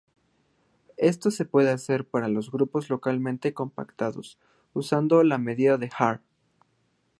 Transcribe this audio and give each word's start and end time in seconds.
Esto 0.97 1.29
se 1.29 1.45
puede 1.45 1.69
hacer 1.69 2.05
para 2.07 2.27
los 2.27 2.49
grupos 2.51 2.89
localmente 2.89 3.53
compactos, 3.53 4.39
usando 4.73 5.23
la 5.23 5.37
medida 5.37 5.77
de 5.77 5.91
Haar. 5.95 6.23